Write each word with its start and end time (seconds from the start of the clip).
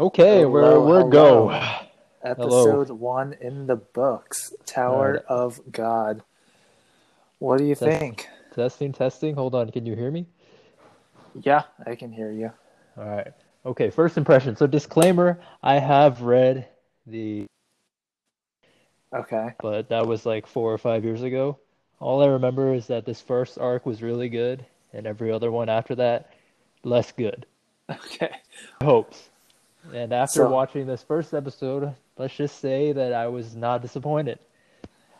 Okay, 0.00 0.42
Hello, 0.42 0.48
we're 0.50 0.80
we're 0.80 0.98
hello. 1.00 1.10
go. 1.48 1.80
Episode 2.22 2.90
one 2.90 3.32
in 3.40 3.66
the 3.66 3.76
books. 3.76 4.52
Tower 4.64 5.06
Alright. 5.08 5.24
of 5.28 5.60
God. 5.72 6.22
What 7.38 7.58
do 7.58 7.64
you 7.64 7.74
That's- 7.74 7.98
think? 7.98 8.28
Testing, 8.54 8.92
testing. 8.92 9.34
Hold 9.34 9.54
on, 9.54 9.70
can 9.70 9.86
you 9.86 9.94
hear 9.94 10.10
me? 10.10 10.26
Yeah, 11.42 11.62
I 11.86 11.94
can 11.94 12.10
hear 12.12 12.30
you. 12.32 12.50
All 12.96 13.04
right. 13.08 13.32
Okay, 13.66 13.90
first 13.90 14.16
impression. 14.16 14.56
So 14.56 14.66
disclaimer, 14.66 15.40
I 15.62 15.78
have 15.78 16.22
read 16.22 16.68
the 17.06 17.46
Okay. 19.14 19.54
but 19.60 19.88
that 19.88 20.06
was 20.06 20.26
like 20.26 20.46
4 20.46 20.72
or 20.72 20.78
5 20.78 21.04
years 21.04 21.22
ago. 21.22 21.58
All 22.00 22.22
I 22.22 22.26
remember 22.26 22.74
is 22.74 22.86
that 22.88 23.04
this 23.04 23.20
first 23.20 23.58
arc 23.58 23.86
was 23.86 24.02
really 24.02 24.28
good 24.28 24.64
and 24.92 25.06
every 25.06 25.32
other 25.32 25.50
one 25.50 25.68
after 25.68 25.94
that 25.96 26.32
less 26.84 27.10
good. 27.12 27.46
Okay. 27.90 28.30
Hopes. 28.82 29.30
And 29.92 30.12
after 30.12 30.40
So- 30.40 30.50
watching 30.50 30.86
this 30.86 31.02
first 31.02 31.32
episode, 31.34 31.94
let's 32.16 32.34
just 32.34 32.58
say 32.60 32.92
that 32.92 33.12
I 33.12 33.28
was 33.28 33.56
not 33.56 33.82
disappointed. 33.82 34.38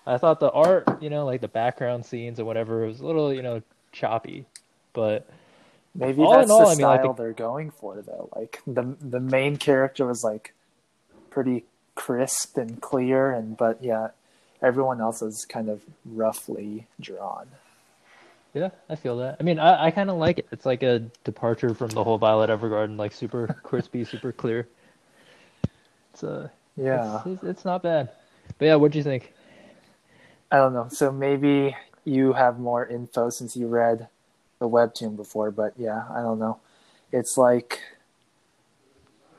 I 0.07 0.17
thought 0.19 0.41
the 0.41 0.51
art, 0.51 1.03
you 1.03 1.11
know, 1.11 1.25
like 1.27 1.41
the 1.43 1.49
background 1.49 2.07
scenes 2.07 2.39
and 2.39 2.47
whatever, 2.47 2.87
was 2.87 3.01
a 3.01 3.07
little, 3.07 3.33
you 3.33 3.43
know, 3.43 3.63
choppy. 3.93 4.47
But 4.93 5.29
Maybe 5.95 6.23
All 6.23 6.33
that's 6.33 6.51
all, 6.51 6.61
the 6.61 6.67
I 6.67 6.75
mean, 6.77 6.81
like 6.87 7.01
style 7.01 7.13
the- 7.15 7.23
they're 7.23 7.33
going 7.33 7.71
for 7.71 8.01
though. 8.03 8.29
Like 8.37 8.61
the 8.67 8.95
the 9.01 9.19
main 9.21 9.57
character 9.57 10.07
was 10.07 10.23
like 10.23 10.55
pretty 11.31 11.65
crisp 11.95 12.57
and 12.57 12.81
clear 12.81 13.33
and 13.33 13.57
but 13.57 13.83
yeah, 13.83 14.09
everyone 14.63 15.01
else 15.01 15.23
is 15.23 15.45
kind 15.49 15.69
of 15.69 15.83
roughly 16.05 16.87
drawn. 17.01 17.49
Yeah, 18.59 18.71
I 18.89 18.97
feel 18.97 19.17
that. 19.19 19.37
I 19.41 19.43
mean, 19.43 19.59
I, 19.59 19.87
I 19.87 19.91
kind 19.91 20.11
of 20.11 20.17
like 20.17 20.39
it. 20.41 20.49
It's 20.51 20.67
like 20.67 20.83
a 20.83 21.01
departure 21.25 21.75
from 21.75 21.89
the 21.89 22.03
whole 22.03 22.19
Violet 22.19 22.51
Evergarden, 22.51 22.97
like 22.97 23.13
super 23.13 23.47
crispy, 23.63 24.05
super 24.05 24.33
clear. 24.33 24.69
It's 26.13 26.25
uh, 26.25 26.49
Yeah. 26.77 27.19
it's, 27.19 27.27
it's, 27.27 27.45
it's 27.45 27.65
not 27.65 27.83
bad. 27.83 28.11
But 28.59 28.67
yeah, 28.67 28.75
what 28.77 28.93
do 28.93 28.99
you 28.99 29.05
think? 29.05 29.33
I 30.51 30.57
don't 30.57 30.73
know. 30.73 30.89
So 30.91 31.13
maybe 31.13 31.77
you 32.05 32.33
have 32.33 32.59
more 32.59 32.87
info 32.87 33.31
since 33.31 33.55
you 33.55 33.69
read 33.69 34.09
the 34.59 34.69
webtoon 34.69 35.17
before, 35.17 35.51
but 35.51 35.75
yeah, 35.77 36.05
I 36.11 36.21
don't 36.21 36.39
know. 36.39 36.59
It's 37.13 37.37
like 37.37 37.81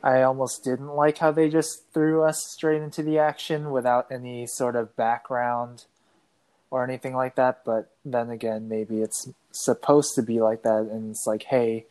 I 0.02 0.22
almost 0.22 0.64
didn't 0.64 0.96
like 0.96 1.18
how 1.18 1.32
they 1.32 1.50
just 1.50 1.92
threw 1.94 2.24
us 2.24 2.42
straight 2.46 2.82
into 2.82 3.04
the 3.04 3.20
action 3.20 3.72
without 3.72 4.12
any 4.12 4.48
sort 4.48 4.76
of 4.76 4.96
background 4.96 5.86
or 6.72 6.84
anything 6.84 7.16
like 7.16 7.36
that, 7.36 7.62
but 7.66 7.92
then 8.06 8.30
again, 8.30 8.68
maybe 8.70 9.02
it's 9.02 9.30
supposed 9.52 10.14
to 10.16 10.22
be 10.22 10.40
like 10.40 10.64
that 10.64 10.82
and 10.92 11.12
it's 11.12 11.26
like, 11.26 11.44
hey, 11.44 11.86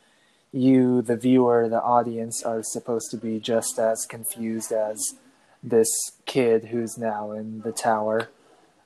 you 0.52 1.02
the 1.02 1.16
viewer, 1.16 1.68
the 1.68 1.82
audience 1.82 2.42
are 2.42 2.62
supposed 2.62 3.10
to 3.10 3.16
be 3.16 3.38
just 3.38 3.78
as 3.78 4.06
confused 4.06 4.72
as 4.72 4.98
this 5.62 5.88
kid 6.24 6.66
who's 6.66 6.96
now 6.96 7.32
in 7.32 7.60
the 7.62 7.72
tower. 7.72 8.28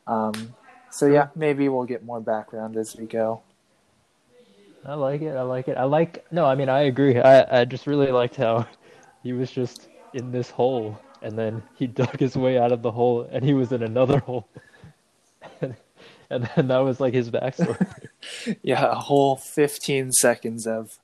Um, 0.06 0.54
so 0.90 1.06
yeah, 1.06 1.28
maybe 1.34 1.68
we'll 1.68 1.84
get 1.84 2.04
more 2.04 2.20
background 2.20 2.76
as 2.76 2.96
we 2.98 3.06
go. 3.06 3.42
I 4.84 4.94
like 4.94 5.22
it. 5.22 5.36
I 5.36 5.42
like 5.42 5.68
it. 5.68 5.76
I 5.76 5.84
like. 5.84 6.26
No, 6.32 6.44
I 6.44 6.54
mean, 6.56 6.68
I 6.68 6.80
agree. 6.82 7.18
I 7.18 7.60
I 7.60 7.64
just 7.64 7.86
really 7.86 8.10
liked 8.10 8.36
how 8.36 8.66
he 9.22 9.32
was 9.32 9.50
just 9.50 9.88
in 10.12 10.32
this 10.32 10.50
hole, 10.50 10.98
and 11.22 11.38
then 11.38 11.62
he 11.76 11.86
dug 12.00 12.18
his 12.18 12.36
way 12.36 12.58
out 12.58 12.72
of 12.72 12.82
the 12.82 12.90
hole, 12.90 13.28
and 13.30 13.44
he 13.44 13.54
was 13.54 13.72
in 13.72 13.82
another 13.82 14.18
hole, 14.26 14.48
and 16.32 16.50
then 16.56 16.68
that 16.68 16.78
was 16.78 16.98
like 17.00 17.14
his 17.14 17.30
backstory. 17.30 17.86
Yeah, 18.62 18.92
a 18.92 18.94
whole 18.94 19.34
15 19.36 20.12
seconds 20.12 20.64
of 20.66 20.98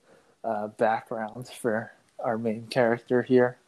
uh, 0.44 0.68
background 0.68 1.48
for 1.48 1.92
our 2.20 2.38
main 2.38 2.68
character 2.68 3.22
here. 3.22 3.58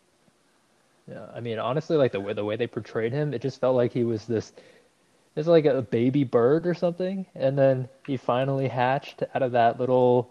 yeah, 1.09 1.27
I 1.35 1.41
mean, 1.41 1.59
honestly, 1.59 1.97
like 1.97 2.13
the 2.13 2.21
way 2.21 2.33
the 2.33 2.45
way 2.45 2.55
they 2.55 2.69
portrayed 2.69 3.13
him, 3.13 3.35
it 3.35 3.43
just 3.43 3.61
felt 3.61 3.75
like 3.75 3.93
he 3.93 4.05
was 4.05 4.25
this. 4.27 4.53
It's 5.35 5.49
like 5.49 5.65
a 5.65 5.83
baby 5.83 6.23
bird 6.23 6.65
or 6.67 6.75
something, 6.75 7.27
and 7.35 7.59
then 7.59 7.89
he 8.07 8.17
finally 8.17 8.69
hatched 8.69 9.25
out 9.35 9.43
of 9.43 9.53
that 9.53 9.79
little, 9.81 10.31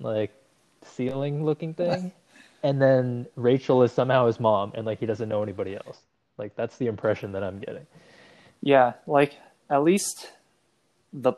like, 0.00 0.32
ceiling-looking 0.84 1.74
thing, 1.74 2.12
and 2.64 2.82
then 2.82 3.26
Rachel 3.36 3.82
is 3.84 3.92
somehow 3.92 4.26
his 4.26 4.40
mom, 4.40 4.72
and 4.74 4.84
like 4.84 4.98
he 4.98 5.06
doesn't 5.06 5.28
know 5.28 5.42
anybody 5.42 5.76
else. 5.76 6.00
Like 6.36 6.56
that's 6.56 6.76
the 6.78 6.88
impression 6.88 7.32
that 7.32 7.44
I'm 7.44 7.60
getting. 7.60 7.86
Yeah, 8.60 8.94
like 9.06 9.36
at 9.70 9.82
least 9.84 10.32
the 11.12 11.34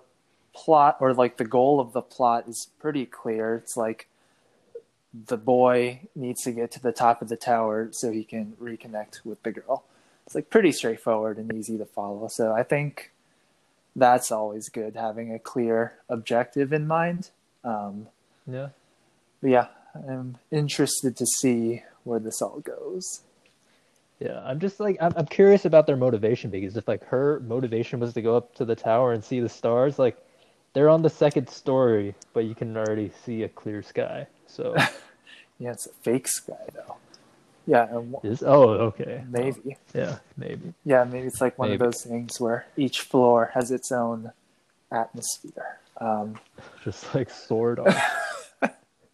plot 0.55 0.97
or 1.01 1.15
like 1.15 1.37
the 1.37 1.45
goal 1.45 1.81
of 1.81 1.93
the 1.93 2.03
plot 2.03 2.45
is 2.49 2.69
pretty 2.81 3.07
clear. 3.07 3.57
It's 3.57 3.77
like 3.77 4.09
the 5.27 5.37
boy 5.37 6.01
needs 6.15 6.43
to 6.43 6.53
get 6.53 6.71
to 6.73 6.81
the 6.81 6.93
top 6.93 7.23
of 7.23 7.29
the 7.29 7.37
tower 7.37 7.89
so 7.93 8.11
he 8.11 8.25
can 8.25 8.55
reconnect 8.61 9.25
with 9.25 9.43
the 9.43 9.53
girl. 9.53 9.85
It's 10.27 10.35
like 10.35 10.51
pretty 10.51 10.73
straightforward 10.73 11.39
and 11.39 11.53
easy 11.55 11.79
to 11.79 11.87
follow. 11.87 12.29
So 12.29 12.53
I 12.53 12.63
think 12.63 13.13
that's 13.97 14.31
always 14.31 14.69
good 14.69 14.95
having 14.97 15.33
a 15.33 15.39
clear 15.39 15.95
objective 16.09 16.73
in 16.73 16.87
mind. 16.87 17.31
Um, 17.65 18.09
Yeah. 18.47 18.69
but 19.41 19.51
yeah, 19.51 19.67
I'm 19.95 20.37
interested 20.51 21.17
to 21.17 21.27
see 21.27 21.83
where 22.05 22.21
this 22.21 22.43
all 22.43 22.61
goes. 22.61 23.23
Yeah, 24.21 24.43
I'm 24.45 24.59
just 24.59 24.81
like 24.81 24.97
I'm, 25.01 25.13
I'm 25.17 25.27
curious 25.27 25.65
about 25.65 25.87
their 25.87 25.97
motivation 25.97 26.51
because 26.51 26.77
if 26.77 26.89
like 26.89 27.05
her 27.05 27.41
motivation 27.47 28.01
was 28.01 28.15
to 28.15 28.23
go 28.23 28.37
up 28.37 28.55
to 28.57 28.65
the 28.65 28.75
tower 28.75 29.13
and 29.13 29.23
see 29.25 29.41
the 29.41 29.49
stars, 29.49 29.99
like 29.99 30.17
they're 30.73 30.89
on 30.89 31.03
the 31.03 31.11
second 31.11 31.49
story, 31.49 32.15
but 32.33 32.45
you 32.45 32.55
can 32.55 32.77
already 32.77 33.11
see 33.25 33.43
a 33.45 33.49
clear 33.49 33.83
sky. 33.83 34.27
So 34.47 34.75
Yeah, 35.59 35.73
it's 35.73 35.87
a 35.87 35.93
fake 36.03 36.29
sky 36.29 36.67
though. 36.75 36.97
Yeah, 37.67 37.87
and 37.95 38.17
is 38.23 38.43
oh 38.43 38.71
okay 38.71 39.23
maybe. 39.29 39.77
yeah 39.95 40.19
maybe 40.37 40.73
Yeah, 40.85 41.05
maybe 41.05 41.27
it's 41.27 41.41
like 41.41 41.59
one 41.59 41.71
Maybe. 41.71 41.85
of 41.85 41.93
those 41.93 42.03
things 42.03 42.41
where 42.41 42.67
each 42.77 43.01
floor 43.01 43.51
has 43.55 43.71
its 43.71 43.93
own 43.93 44.33
atmosphere. 44.91 45.79
Um, 46.01 46.39
just 46.85 47.15
like 47.15 47.29
sword 47.31 47.79
art. 47.81 47.95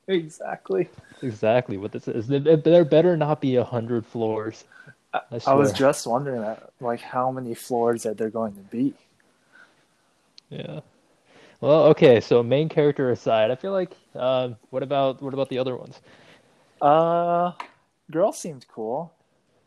exactly. 0.09 0.89
exactly 1.23 1.77
what 1.79 1.93
this 1.93 2.07
is. 2.07 2.27
There 2.29 2.85
better 2.85 3.17
not 3.17 3.41
be 3.41 3.57
a 3.57 3.65
hundred 3.65 4.07
floors. 4.07 4.65
I, 5.15 5.21
I 5.47 5.55
was 5.55 5.73
just 5.73 6.07
wondering 6.07 6.41
that, 6.41 6.71
like, 6.81 7.01
how 7.01 7.31
many 7.31 7.55
floors 7.55 8.05
are 8.05 8.15
there 8.15 8.31
going 8.31 8.55
to 8.55 8.61
be? 8.63 8.95
Yeah. 10.51 10.81
Well, 11.61 11.85
okay. 11.87 12.21
So 12.21 12.43
main 12.43 12.69
character 12.69 13.11
aside, 13.11 13.51
I 13.51 13.55
feel 13.55 13.73
like 13.73 13.93
um, 14.15 14.57
what 14.71 14.83
about 14.83 15.23
what 15.23 15.33
about 15.33 15.49
the 15.49 15.59
other 15.59 15.77
ones? 15.77 16.01
Uh, 16.83 17.53
girl 18.11 18.33
seemed 18.33 18.67
cool. 18.69 19.13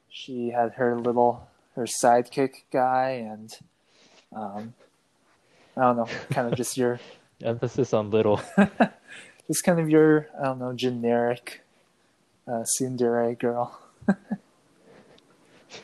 She 0.09 0.50
had 0.50 0.74
her 0.74 1.00
little 1.00 1.47
her 1.75 1.86
sidekick 1.86 2.63
guy, 2.72 3.25
and 3.31 3.52
um, 4.36 4.74
I 5.75 5.81
don't 5.81 5.97
know, 5.97 6.07
kind 6.30 6.52
of 6.52 6.56
just 6.56 6.78
your 6.78 7.00
Emphasis 7.44 7.94
on 7.94 8.09
little. 8.09 8.41
just 9.47 9.63
kind 9.63 9.80
of 9.80 9.90
your 9.90 10.28
I 10.40 10.46
don't 10.46 10.59
know 10.59 10.74
generic 10.74 11.62
uh, 12.47 12.63
tsundere 12.63 13.38
girl. 13.38 13.80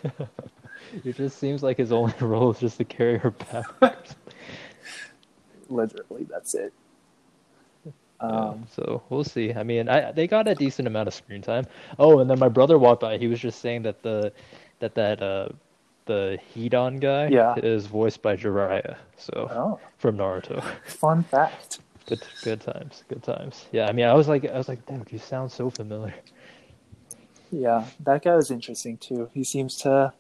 It 1.04 1.16
just 1.16 1.40
seems 1.40 1.64
like 1.64 1.78
his 1.78 1.92
only 1.92 2.14
role 2.22 2.52
is 2.52 2.60
just 2.60 2.78
to 2.78 2.86
carry 2.86 3.18
her 3.18 3.32
back. 3.32 3.66
Literally, 5.70 6.26
that's 6.30 6.54
it. 6.56 6.74
Yeah, 8.30 8.54
Um, 8.56 8.66
so 8.70 9.04
we'll 9.10 9.24
see. 9.24 9.54
I 9.54 9.64
mean, 9.64 9.90
I 9.90 10.12
they 10.12 10.28
got 10.28 10.48
a 10.48 10.56
decent 10.56 10.88
amount 10.88 11.08
of 11.08 11.14
screen 11.14 11.42
time. 11.42 11.66
Oh, 12.00 12.20
and 12.20 12.30
then 12.30 12.40
my 12.40 12.50
brother 12.50 12.78
walked 12.80 13.02
by. 13.02 13.18
He 13.18 13.28
was 13.28 13.40
just 13.40 13.60
saying 13.60 13.84
that 13.84 14.02
the 14.04 14.32
that 14.80 14.96
that 14.96 15.22
uh 15.22 15.50
the 16.06 16.38
Headon 16.56 17.00
guy 17.00 17.32
Yeah. 17.32 17.56
is 17.58 17.86
voiced 17.88 18.22
by 18.22 18.36
Jiraiya. 18.36 18.98
So 19.18 19.52
oh, 19.52 19.80
from 19.98 20.18
Naruto. 20.18 20.64
fun 20.86 21.24
fact. 21.24 21.80
Good 22.08 22.28
good 22.42 22.62
times. 22.62 23.04
Good 23.10 23.24
times. 23.24 23.68
Yeah, 23.72 23.88
I 23.88 23.94
mean, 23.94 24.06
I 24.06 24.14
was 24.14 24.28
like 24.28 24.46
I 24.46 24.58
was 24.58 24.68
like, 24.70 24.86
damn, 24.86 25.06
you 25.12 25.20
sound 25.20 25.52
so 25.52 25.70
familiar. 25.70 26.16
Yeah, 27.54 27.86
that 28.00 28.24
guy 28.24 28.36
was 28.36 28.50
interesting 28.50 28.98
too. 28.98 29.30
He 29.32 29.44
seems 29.44 29.76
to 29.82 30.14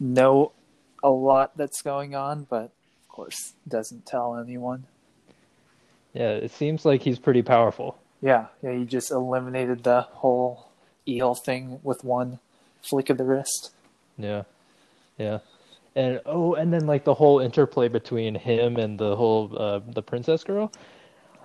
know 0.00 0.52
a 1.02 1.10
lot 1.10 1.56
that's 1.58 1.82
going 1.82 2.14
on, 2.14 2.46
but 2.48 2.72
of 3.02 3.08
course 3.08 3.52
doesn't 3.68 4.06
tell 4.06 4.34
anyone. 4.34 4.86
Yeah, 6.14 6.30
it 6.30 6.50
seems 6.50 6.86
like 6.86 7.02
he's 7.02 7.18
pretty 7.18 7.42
powerful. 7.42 7.98
Yeah, 8.22 8.46
yeah, 8.62 8.72
he 8.72 8.86
just 8.86 9.10
eliminated 9.10 9.84
the 9.84 10.00
whole 10.00 10.70
eel 11.06 11.34
thing 11.34 11.80
with 11.82 12.02
one 12.02 12.38
flick 12.80 13.10
of 13.10 13.18
the 13.18 13.24
wrist. 13.24 13.72
Yeah. 14.16 14.44
Yeah. 15.18 15.40
And 15.94 16.22
oh, 16.24 16.54
and 16.54 16.72
then 16.72 16.86
like 16.86 17.04
the 17.04 17.14
whole 17.14 17.40
interplay 17.40 17.88
between 17.88 18.34
him 18.34 18.78
and 18.78 18.98
the 18.98 19.16
whole 19.16 19.54
uh, 19.54 19.80
the 19.86 20.02
princess 20.02 20.44
girl. 20.44 20.72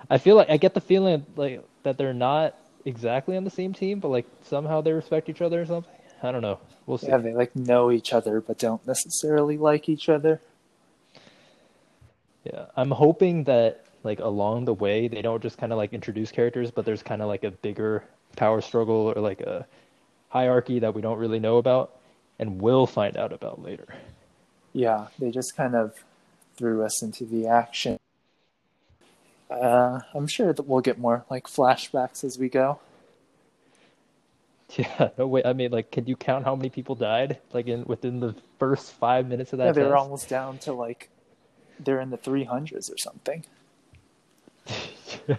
I 0.08 0.16
feel 0.16 0.36
like 0.36 0.48
I 0.48 0.56
get 0.56 0.72
the 0.72 0.80
feeling 0.80 1.26
like 1.36 1.62
that 1.82 1.98
they're 1.98 2.14
not 2.14 2.56
exactly 2.84 3.36
on 3.36 3.44
the 3.44 3.50
same 3.50 3.72
team, 3.72 4.00
but 4.00 4.08
like 4.08 4.26
somehow 4.42 4.80
they 4.80 4.92
respect 4.92 5.28
each 5.28 5.40
other 5.40 5.62
or 5.62 5.66
something. 5.66 5.92
I 6.22 6.32
don't 6.32 6.42
know. 6.42 6.58
We'll 6.86 6.98
see. 6.98 7.08
Yeah, 7.08 7.18
they 7.18 7.34
like 7.34 7.54
know 7.54 7.90
each 7.90 8.12
other 8.12 8.40
but 8.40 8.58
don't 8.58 8.86
necessarily 8.86 9.58
like 9.58 9.88
each 9.88 10.08
other. 10.08 10.40
Yeah. 12.44 12.66
I'm 12.76 12.90
hoping 12.90 13.44
that 13.44 13.84
like 14.02 14.20
along 14.20 14.66
the 14.66 14.74
way 14.74 15.08
they 15.08 15.22
don't 15.22 15.42
just 15.42 15.58
kind 15.58 15.72
of 15.72 15.78
like 15.78 15.92
introduce 15.92 16.30
characters, 16.30 16.70
but 16.70 16.84
there's 16.84 17.02
kind 17.02 17.22
of 17.22 17.28
like 17.28 17.44
a 17.44 17.50
bigger 17.50 18.04
power 18.36 18.60
struggle 18.60 19.12
or 19.14 19.20
like 19.20 19.40
a 19.40 19.66
hierarchy 20.28 20.78
that 20.80 20.94
we 20.94 21.00
don't 21.00 21.18
really 21.18 21.40
know 21.40 21.56
about 21.58 21.96
and 22.38 22.60
will 22.60 22.86
find 22.86 23.16
out 23.16 23.32
about 23.32 23.62
later. 23.62 23.86
Yeah, 24.72 25.06
they 25.18 25.30
just 25.30 25.56
kind 25.56 25.74
of 25.74 25.94
threw 26.56 26.84
us 26.84 27.02
into 27.02 27.24
the 27.24 27.46
action. 27.46 27.98
Uh, 29.54 30.00
I'm 30.14 30.26
sure 30.26 30.52
that 30.52 30.62
we'll 30.66 30.80
get 30.80 30.98
more 30.98 31.24
like 31.30 31.46
flashbacks 31.46 32.24
as 32.24 32.38
we 32.38 32.48
go. 32.48 32.80
Yeah, 34.76 35.10
no 35.18 35.26
way. 35.26 35.42
I 35.44 35.52
mean, 35.52 35.70
like, 35.70 35.90
can 35.90 36.06
you 36.06 36.16
count 36.16 36.44
how 36.44 36.56
many 36.56 36.70
people 36.70 36.94
died? 36.94 37.38
Like 37.52 37.66
in 37.66 37.84
within 37.84 38.20
the 38.20 38.34
first 38.58 38.92
five 38.92 39.26
minutes 39.28 39.52
of 39.52 39.58
that? 39.58 39.66
Yeah, 39.66 39.72
they 39.72 39.82
were 39.84 39.96
almost 39.96 40.28
down 40.28 40.58
to 40.58 40.72
like 40.72 41.08
they're 41.78 42.00
in 42.00 42.10
the 42.10 42.18
300s 42.18 42.92
or 42.92 42.98
something. 42.98 43.44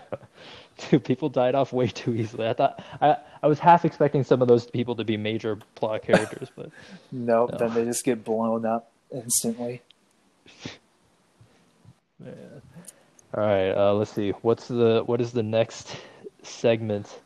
Dude, 0.90 1.04
people 1.06 1.30
died 1.30 1.56
off 1.56 1.72
way 1.72 1.88
too 1.88 2.14
easily. 2.14 2.48
I 2.48 2.54
thought 2.54 2.84
I 3.02 3.18
I 3.42 3.48
was 3.48 3.60
half 3.60 3.86
expecting 3.86 4.24
some 4.24 4.42
of 4.42 4.48
those 4.48 4.66
people 4.66 4.96
to 4.96 5.04
be 5.06 5.16
major 5.18 5.58
plot 5.76 6.04
characters, 6.04 6.50
but 6.56 6.70
Nope, 7.12 7.52
No. 7.54 7.58
then 7.58 7.74
they 7.74 7.86
just 7.86 8.04
get 8.04 8.24
blown 8.26 8.66
up 8.66 8.92
instantly. 9.12 9.82
man. 12.20 12.62
All 13.36 13.44
right, 13.44 13.72
uh, 13.72 13.94
let's 13.94 14.12
see. 14.12 14.32
What's 14.42 14.68
the 14.70 15.04
what 15.06 15.20
is 15.20 15.32
the 15.34 15.44
next 15.44 15.98
segment? 16.44 17.20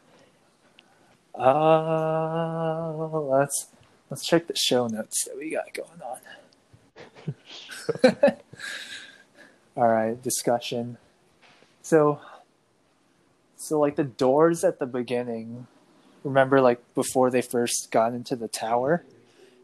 Uh, 1.35 2.91
let's 2.97 3.67
let's 4.09 4.25
check 4.25 4.47
the 4.47 4.56
show 4.56 4.88
notes 4.88 5.25
that 5.25 5.38
we 5.38 5.51
got 5.51 5.71
going 5.73 6.01
on. 8.11 8.35
All 9.77 9.88
right, 9.88 10.21
discussion. 10.21 10.97
So, 11.81 12.19
so 13.55 13.79
like 13.79 13.95
the 13.95 14.03
doors 14.03 14.63
at 14.63 14.79
the 14.79 14.85
beginning. 14.88 15.67
Remember, 16.23 16.59
like 16.59 16.81
before 16.95 17.29
they 17.31 17.41
first 17.41 17.89
got 17.91 18.13
into 18.13 18.35
the 18.35 18.47
tower, 18.50 19.05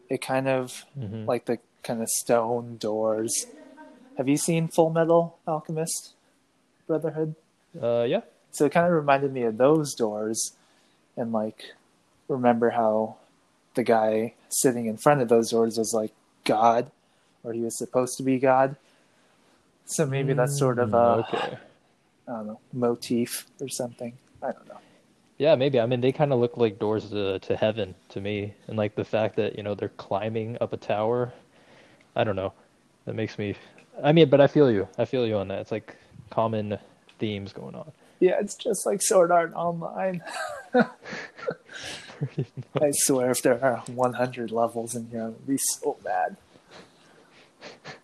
it 0.08 0.22
kind 0.22 0.48
of 0.48 0.84
Mhm. 0.98 1.26
like 1.26 1.44
the 1.44 1.58
kind 1.82 2.00
of 2.00 2.08
stone 2.08 2.76
doors. 2.78 3.46
Have 4.16 4.28
you 4.28 4.38
seen 4.38 4.68
Full 4.68 4.88
Metal 4.90 5.38
Alchemist 5.46 6.14
Brotherhood? 6.86 7.34
Uh, 7.80 8.04
yeah. 8.08 8.20
So 8.50 8.64
it 8.64 8.72
kind 8.72 8.86
of 8.86 8.92
reminded 8.92 9.32
me 9.32 9.42
of 9.42 9.58
those 9.58 9.94
doors, 9.94 10.52
and 11.16 11.32
like 11.32 11.74
remember 12.28 12.70
how 12.70 13.16
the 13.74 13.82
guy 13.82 14.34
sitting 14.48 14.86
in 14.86 14.96
front 14.96 15.20
of 15.20 15.28
those 15.28 15.50
doors 15.50 15.78
was 15.78 15.92
like 15.92 16.12
God, 16.44 16.90
or 17.44 17.52
he 17.52 17.60
was 17.60 17.76
supposed 17.76 18.16
to 18.16 18.22
be 18.22 18.38
God. 18.38 18.76
So 19.84 20.06
maybe 20.06 20.32
that's 20.32 20.58
sort 20.58 20.78
of 20.78 20.94
a 20.94 20.96
Mm, 20.96 21.28
okay. 21.28 21.58
I 22.28 22.32
don't 22.32 22.46
know 22.46 22.60
motif 22.72 23.46
or 23.60 23.68
something. 23.68 24.14
I 24.42 24.52
don't 24.52 24.68
know. 24.68 24.78
Yeah, 25.38 25.54
maybe. 25.54 25.78
I 25.78 25.86
mean, 25.86 26.00
they 26.00 26.12
kind 26.12 26.32
of 26.32 26.40
look 26.40 26.56
like 26.56 26.78
doors 26.78 27.10
to 27.10 27.38
to 27.40 27.56
heaven 27.56 27.94
to 28.10 28.20
me, 28.20 28.54
and 28.68 28.76
like 28.76 28.94
the 28.94 29.04
fact 29.04 29.36
that 29.36 29.56
you 29.56 29.62
know 29.62 29.74
they're 29.74 29.90
climbing 29.90 30.56
up 30.60 30.72
a 30.72 30.76
tower. 30.76 31.32
I 32.16 32.24
don't 32.24 32.36
know. 32.36 32.52
That 33.04 33.14
makes 33.14 33.38
me. 33.38 33.54
I 34.02 34.12
mean, 34.12 34.28
but 34.28 34.40
I 34.40 34.46
feel 34.46 34.70
you. 34.70 34.88
I 34.98 35.04
feel 35.04 35.26
you 35.26 35.36
on 35.36 35.48
that. 35.48 35.60
It's 35.60 35.72
like 35.72 35.94
common 36.30 36.78
themes 37.18 37.52
going 37.52 37.74
on. 37.74 37.90
Yeah, 38.20 38.38
it's 38.40 38.54
just 38.54 38.86
like 38.86 39.02
Sword 39.02 39.30
Art 39.30 39.52
Online. 39.54 40.22
I 40.74 40.86
swear, 42.92 43.30
if 43.30 43.42
there 43.42 43.62
are 43.62 43.82
100 43.86 44.50
levels 44.50 44.94
in 44.94 45.08
here, 45.10 45.26
I'd 45.26 45.46
be 45.46 45.58
so 45.58 45.96
mad. 46.04 46.36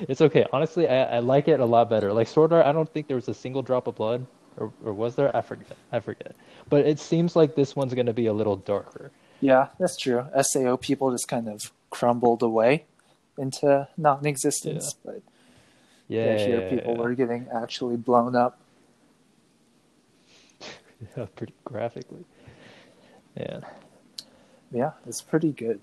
It's 0.00 0.20
okay. 0.20 0.46
Honestly, 0.52 0.88
I, 0.88 1.16
I 1.16 1.18
like 1.18 1.48
it 1.48 1.58
a 1.58 1.64
lot 1.64 1.90
better. 1.90 2.12
Like 2.12 2.28
Sword 2.28 2.52
Art, 2.52 2.64
I 2.64 2.70
don't 2.70 2.88
think 2.88 3.08
there 3.08 3.16
was 3.16 3.26
a 3.26 3.34
single 3.34 3.62
drop 3.62 3.88
of 3.88 3.96
blood, 3.96 4.24
or 4.56 4.72
or 4.84 4.92
was 4.92 5.16
there? 5.16 5.36
I 5.36 5.40
forget. 5.40 5.76
I 5.90 5.98
forget. 5.98 6.36
But 6.70 6.86
it 6.86 7.00
seems 7.00 7.34
like 7.34 7.56
this 7.56 7.74
one's 7.74 7.94
gonna 7.94 8.12
be 8.12 8.26
a 8.26 8.32
little 8.32 8.54
darker. 8.54 9.10
Yeah, 9.40 9.66
that's 9.80 9.96
true. 9.96 10.24
SAO 10.40 10.76
people 10.76 11.10
just 11.10 11.26
kind 11.26 11.48
of 11.48 11.72
crumbled 11.90 12.44
away 12.44 12.84
into 13.38 13.88
non-existence, 13.96 14.94
but 15.04 15.20
Yeah. 16.08 16.46
yeah, 16.46 16.70
people 16.70 16.96
were 16.96 17.14
getting 17.14 17.46
actually 17.54 17.96
blown 17.96 18.34
up. 18.34 18.58
yeah, 21.16 21.26
pretty 21.36 21.54
graphically. 21.64 22.24
Yeah. 23.36 23.60
Yeah, 24.72 24.92
it's 25.06 25.20
pretty 25.20 25.52
good. 25.52 25.80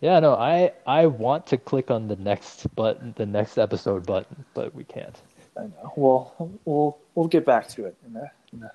Yeah, 0.00 0.18
no, 0.20 0.34
I 0.34 0.72
I 0.86 1.06
want 1.06 1.46
to 1.48 1.56
click 1.58 1.90
on 1.90 2.08
the 2.08 2.16
next 2.16 2.74
button, 2.74 3.14
the 3.16 3.26
next 3.26 3.58
episode 3.58 4.04
button, 4.04 4.44
but 4.54 4.74
we 4.74 4.84
can't. 4.84 5.20
I 5.56 5.62
know. 5.62 5.92
We'll 5.96 6.52
we'll 6.64 6.98
we'll 7.14 7.28
get 7.28 7.44
back 7.46 7.68
to 7.68 7.86
it 7.86 7.96
in 8.06 8.16
a, 8.16 8.30
in 8.52 8.62
a 8.64 8.72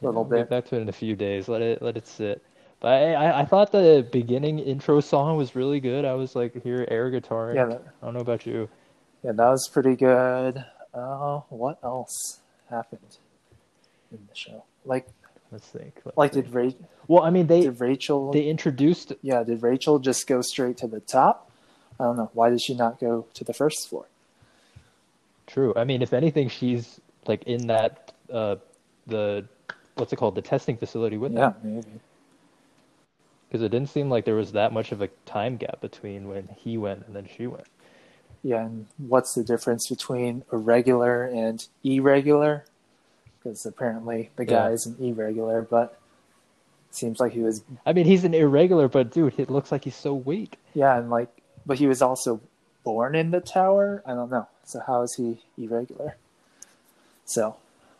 little 0.00 0.22
Yeah, 0.22 0.22
we'll 0.22 0.24
bit. 0.24 0.36
Get 0.38 0.50
back 0.50 0.64
to 0.66 0.76
it 0.76 0.82
in 0.82 0.88
a 0.88 0.92
few 0.92 1.16
days. 1.16 1.48
Let 1.48 1.62
it 1.62 1.82
let 1.82 1.96
it 1.96 2.06
sit. 2.06 2.42
But 2.80 2.92
I, 2.92 3.12
I, 3.12 3.40
I 3.40 3.44
thought 3.44 3.70
the 3.72 4.06
beginning 4.10 4.58
intro 4.58 5.00
song 5.00 5.36
was 5.36 5.54
really 5.54 5.80
good. 5.80 6.04
I 6.04 6.14
was 6.14 6.34
like, 6.34 6.60
hear 6.62 6.84
air 6.90 7.10
guitar. 7.10 7.54
Yeah, 7.54 7.66
that, 7.66 7.82
I 8.02 8.04
don't 8.04 8.14
know 8.14 8.20
about 8.20 8.44
you. 8.46 8.68
Yeah, 9.22 9.32
that 9.32 9.48
was 9.48 9.68
pretty 9.72 9.96
good. 9.96 10.64
Uh, 10.94 11.40
what 11.48 11.78
else 11.82 12.40
happened 12.68 13.16
in 14.10 14.18
the 14.28 14.34
show? 14.34 14.64
Like 14.84 15.06
Let's 15.50 15.66
think. 15.66 16.00
Let's 16.04 16.16
like 16.16 16.32
think. 16.32 16.46
did 16.46 16.54
Ra- 16.54 16.86
well, 17.08 17.22
I 17.22 17.30
mean, 17.30 17.46
they 17.46 17.62
did 17.62 17.80
Rachel? 17.80 18.32
they 18.32 18.46
introduced. 18.48 19.12
yeah, 19.22 19.42
did 19.42 19.62
Rachel 19.62 19.98
just 19.98 20.26
go 20.26 20.40
straight 20.42 20.76
to 20.78 20.86
the 20.86 21.00
top? 21.00 21.50
I 22.00 22.04
don't 22.04 22.16
know. 22.16 22.30
Why 22.32 22.50
did 22.50 22.60
she 22.62 22.74
not 22.74 22.98
go 22.98 23.26
to 23.34 23.44
the 23.44 23.52
first 23.54 23.88
floor? 23.88 24.06
True. 25.46 25.72
I 25.76 25.84
mean, 25.84 26.02
if 26.02 26.12
anything, 26.12 26.48
she's 26.48 27.00
like 27.26 27.44
in 27.44 27.66
that 27.68 28.12
uh 28.32 28.56
the 29.06 29.44
what's 29.96 30.12
it 30.12 30.16
called 30.16 30.34
the 30.34 30.42
testing 30.42 30.76
facility 30.76 31.18
with 31.18 31.32
Yeah, 31.32 31.50
them 31.50 31.54
maybe. 31.62 32.00
because 33.48 33.62
it 33.62 33.68
didn't 33.70 33.90
seem 33.90 34.08
like 34.08 34.24
there 34.24 34.34
was 34.34 34.52
that 34.52 34.72
much 34.72 34.90
of 34.92 35.02
a 35.02 35.08
time 35.26 35.56
gap 35.58 35.80
between 35.80 36.28
when 36.28 36.48
he 36.56 36.78
went 36.78 37.06
and 37.06 37.14
then 37.14 37.28
she 37.36 37.46
went. 37.46 37.66
Yeah, 38.42 38.64
and 38.64 38.86
what's 38.98 39.34
the 39.34 39.44
difference 39.44 39.88
between 39.88 40.44
irregular 40.52 41.24
and 41.24 41.64
irregular? 41.84 42.64
Because 43.38 43.64
apparently 43.66 44.30
the 44.36 44.44
guy 44.44 44.68
Yeah. 44.68 44.74
is 44.74 44.86
an 44.86 44.96
irregular, 45.00 45.62
but 45.62 45.98
seems 46.90 47.20
like 47.20 47.32
he 47.32 47.40
was 47.40 47.62
I 47.86 47.92
mean, 47.92 48.04
he's 48.04 48.24
an 48.24 48.34
irregular, 48.34 48.88
but 48.88 49.10
dude, 49.12 49.38
it 49.38 49.48
looks 49.50 49.70
like 49.72 49.84
he's 49.84 49.96
so 49.96 50.12
weak. 50.14 50.58
yeah, 50.74 50.98
and 50.98 51.08
like 51.10 51.28
but 51.64 51.78
he 51.78 51.86
was 51.86 52.02
also 52.02 52.40
born 52.84 53.14
in 53.14 53.30
the 53.30 53.40
tower. 53.40 54.02
I 54.04 54.14
don't 54.14 54.30
know. 54.30 54.48
So 54.64 54.80
how 54.86 55.02
is 55.02 55.14
he 55.14 55.38
irregular? 55.62 56.16
So 57.24 57.56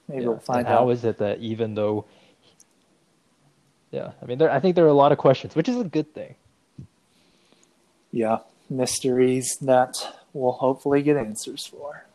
maybe 0.08 0.22
Yeah. 0.22 0.28
we'll 0.30 0.38
find 0.40 0.58
and 0.60 0.68
how 0.68 0.86
out. 0.88 0.90
is 0.90 1.04
it 1.04 1.18
that 1.18 1.38
even 1.38 1.74
though, 1.74 2.04
yeah, 3.92 4.12
I 4.20 4.26
mean, 4.26 4.38
there, 4.38 4.50
I 4.50 4.58
think 4.58 4.74
there 4.74 4.84
are 4.84 4.88
a 4.88 4.92
lot 4.94 5.12
of 5.12 5.18
questions, 5.18 5.54
which 5.54 5.68
is 5.68 5.76
a 5.78 5.84
good 5.84 6.12
thing. 6.14 6.34
yeah, 8.10 8.38
mysteries 8.68 9.56
that 9.62 9.94
we'll 10.32 10.52
hopefully 10.52 11.02
get 11.02 11.16
answers 11.16 11.66
for. 11.66 12.06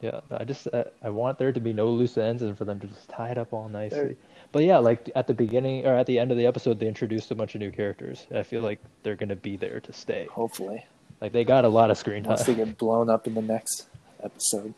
Yeah, 0.00 0.20
I 0.30 0.44
just 0.44 0.68
uh, 0.72 0.84
I 1.02 1.08
want 1.10 1.38
there 1.38 1.52
to 1.52 1.60
be 1.60 1.72
no 1.72 1.88
loose 1.88 2.18
ends 2.18 2.42
and 2.42 2.56
for 2.56 2.64
them 2.66 2.78
to 2.80 2.86
just 2.86 3.08
tie 3.08 3.30
it 3.30 3.38
up 3.38 3.52
all 3.52 3.68
nicely. 3.68 3.98
There- 3.98 4.16
But 4.52 4.64
yeah, 4.64 4.78
like 4.78 5.10
at 5.16 5.26
the 5.26 5.34
beginning 5.34 5.86
or 5.86 5.94
at 5.94 6.06
the 6.06 6.18
end 6.18 6.30
of 6.30 6.36
the 6.36 6.46
episode, 6.46 6.78
they 6.78 6.86
introduced 6.86 7.30
a 7.30 7.34
bunch 7.34 7.54
of 7.54 7.60
new 7.60 7.70
characters. 7.70 8.26
I 8.34 8.42
feel 8.42 8.60
like 8.62 8.78
they're 9.02 9.16
gonna 9.16 9.36
be 9.36 9.56
there 9.56 9.80
to 9.80 9.92
stay. 9.92 10.26
Hopefully, 10.30 10.84
Like 11.20 11.32
they 11.32 11.44
got 11.44 11.64
a 11.64 11.68
lot 11.68 11.90
of 11.90 11.96
screen 11.98 12.24
time. 12.24 12.36
they 12.46 12.54
get 12.54 12.76
blown 12.78 13.08
up 13.08 13.26
in 13.26 13.34
the 13.34 13.42
next 13.42 13.86
episode. 14.22 14.74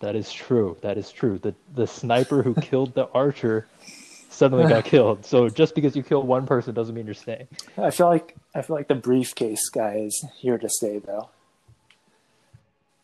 That 0.00 0.14
is 0.16 0.32
true. 0.32 0.76
That 0.82 0.96
is 0.96 1.10
true. 1.10 1.38
The 1.38 1.54
the 1.74 1.86
sniper 1.88 2.42
who 2.42 2.54
killed 2.54 2.94
the 2.94 3.08
archer 3.08 3.66
suddenly 4.34 4.68
got 4.68 4.84
killed. 4.94 5.24
So 5.24 5.48
just 5.48 5.74
because 5.74 5.96
you 5.96 6.02
kill 6.02 6.22
one 6.22 6.46
person 6.46 6.74
doesn't 6.74 6.94
mean 6.94 7.06
you're 7.06 7.14
staying. 7.14 7.48
I 7.78 7.90
feel 7.90 8.06
like 8.06 8.34
I 8.54 8.62
feel 8.62 8.76
like 8.76 8.88
the 8.88 8.94
briefcase 8.94 9.68
guy 9.70 10.04
is 10.06 10.24
here 10.36 10.58
to 10.58 10.68
stay 10.68 10.98
though. 10.98 11.30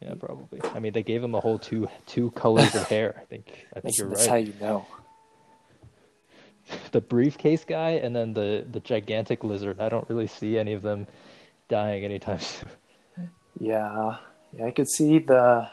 Yeah, 0.00 0.14
probably. 0.14 0.60
I 0.74 0.78
mean, 0.80 0.92
they 0.92 1.02
gave 1.02 1.22
him 1.22 1.34
a 1.34 1.40
whole 1.40 1.58
two 1.58 1.88
two 2.06 2.30
colors 2.32 2.74
of 2.74 2.88
hair. 2.88 3.14
I 3.20 3.24
think. 3.24 3.66
I 3.74 3.80
think 3.80 3.84
That's, 3.84 3.98
you're 3.98 4.08
right. 4.08 4.16
that's 4.16 4.28
how 4.28 4.36
you 4.36 4.54
know. 4.60 4.86
the 6.92 7.00
briefcase 7.00 7.64
guy 7.64 7.90
and 7.90 8.14
then 8.14 8.32
the 8.32 8.64
the 8.70 8.80
gigantic 8.80 9.44
lizard. 9.44 9.80
I 9.80 9.88
don't 9.88 10.08
really 10.08 10.26
see 10.26 10.58
any 10.58 10.72
of 10.72 10.82
them 10.82 11.06
dying 11.68 12.04
anytime 12.04 12.40
soon. 12.40 12.70
Yeah, 13.58 14.16
yeah, 14.56 14.66
I 14.66 14.70
could 14.70 14.88
see 14.88 15.18
the 15.18 15.68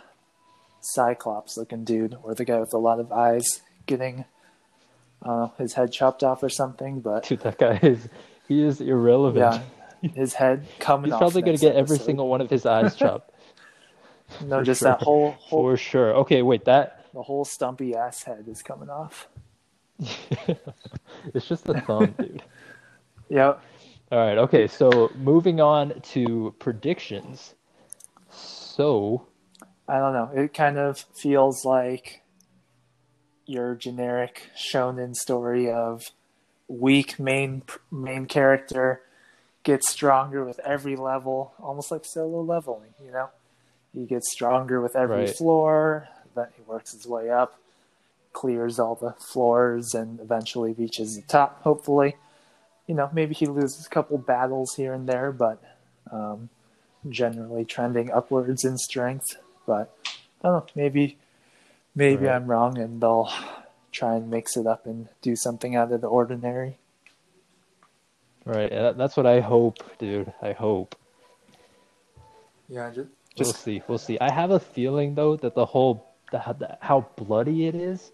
Cyclops 0.81 1.57
looking 1.57 1.83
dude 1.83 2.17
or 2.21 2.35
the 2.35 2.45
guy 2.45 2.59
with 2.59 2.73
a 2.73 2.77
lot 2.77 2.99
of 2.99 3.11
eyes 3.11 3.61
getting 3.85 4.25
uh, 5.27 5.49
his 5.57 5.73
head 5.73 5.91
chopped 5.91 6.23
off 6.23 6.41
or 6.43 6.49
something, 6.49 7.01
but 7.01 7.25
Dude, 7.27 7.41
that 7.41 7.57
guy 7.57 7.79
is 7.83 8.07
he 8.47 8.63
is 8.63 8.79
irrelevant. 8.81 9.61
yeah, 10.01 10.09
his 10.15 10.33
head 10.33 10.65
coming 10.79 11.11
He's 11.11 11.17
probably 11.17 11.41
gonna 11.41 11.57
get 11.57 11.75
every 11.75 11.97
single 11.99 12.27
one 12.29 12.41
of 12.41 12.49
his 12.49 12.65
eyes 12.65 12.95
chopped. 13.01 13.31
No, 14.43 14.59
for 14.59 14.63
just 14.65 14.81
sure. 14.81 14.89
that 14.91 15.01
whole, 15.01 15.31
whole 15.31 15.61
For 15.61 15.77
sure. 15.77 16.13
Okay, 16.15 16.41
wait, 16.41 16.65
that 16.65 17.05
the 17.13 17.21
whole 17.23 17.45
stumpy 17.45 17.95
ass 17.95 18.23
head 18.23 18.45
is 18.47 18.61
coming 18.61 18.89
off. 18.89 19.27
it's 21.33 21.47
just 21.47 21.65
the 21.65 21.81
thumb, 21.81 22.13
dude. 22.17 22.43
Yeah, 23.29 23.55
All 24.09 24.19
right, 24.19 24.37
okay, 24.37 24.67
so 24.67 25.11
moving 25.17 25.59
on 25.59 25.99
to 26.13 26.55
predictions. 26.59 27.55
So, 28.29 29.27
I 29.85 29.97
don't 29.99 30.13
know. 30.13 30.29
It 30.33 30.53
kind 30.53 30.77
of 30.77 30.97
feels 31.13 31.65
like 31.65 32.21
your 33.47 33.75
generic 33.75 34.51
shonen 34.55 35.15
story 35.15 35.71
of 35.71 36.11
weak 36.67 37.17
main 37.19 37.63
main 37.89 38.25
character 38.25 39.01
gets 39.63 39.89
stronger 39.89 40.45
with 40.45 40.59
every 40.59 40.95
level, 40.95 41.53
almost 41.59 41.91
like 41.91 42.05
solo 42.05 42.41
leveling. 42.41 42.93
You 43.03 43.11
know, 43.11 43.29
he 43.93 44.05
gets 44.05 44.31
stronger 44.31 44.81
with 44.81 44.95
every 44.95 45.25
Right. 45.25 45.35
floor. 45.35 46.07
Then 46.35 46.47
he 46.55 46.61
works 46.63 46.91
his 46.91 47.07
way 47.07 47.29
up, 47.29 47.57
clears 48.33 48.79
all 48.79 48.95
the 48.95 49.13
floors, 49.13 49.93
and 49.93 50.19
eventually 50.19 50.73
reaches 50.73 51.15
the 51.15 51.21
top. 51.23 51.61
Hopefully, 51.63 52.15
you 52.85 52.95
know, 52.95 53.09
maybe 53.11 53.33
he 53.33 53.45
loses 53.47 53.85
a 53.85 53.89
couple 53.89 54.17
battles 54.17 54.75
here 54.75 54.93
and 54.93 55.07
there, 55.09 55.31
but 55.31 55.61
um, 56.11 56.49
generally 57.09 57.65
trending 57.65 58.11
upwards 58.11 58.63
in 58.63 58.77
strength. 58.77 59.37
But 59.65 59.93
I 60.43 60.49
don't 60.49 60.53
know, 60.53 60.65
maybe 60.75 61.17
maybe 61.97 62.25
Right. 62.25 62.35
I'm 62.35 62.47
wrong, 62.47 62.77
and 62.77 63.01
they'll 63.01 63.29
try 63.91 64.15
and 64.15 64.29
mix 64.29 64.55
it 64.55 64.65
up 64.67 64.85
and 64.85 65.09
do 65.21 65.35
something 65.35 65.75
out 65.75 65.91
of 65.91 66.01
the 66.01 66.07
ordinary. 66.07 66.77
Right. 68.45 68.69
That's 68.69 69.17
what 69.17 69.25
I 69.25 69.41
hope, 69.41 69.77
dude. 69.97 70.31
I 70.41 70.53
hope. 70.53 70.95
Yeah, 72.69 72.89
just, 72.91 73.09
We'll 73.37 73.53
see. 73.53 73.81
We'll 73.87 73.97
see. 73.97 74.17
I 74.19 74.31
have 74.31 74.51
a 74.51 74.59
feeling 74.59 75.15
though 75.15 75.35
that 75.37 75.53
the 75.55 75.65
whole 75.65 76.13
the, 76.31 76.39
the, 76.59 76.77
how 76.81 77.07
bloody 77.17 77.67
it 77.67 77.75
is 77.75 78.11